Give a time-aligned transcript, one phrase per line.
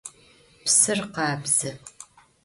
[0.65, 1.71] Psır khabze.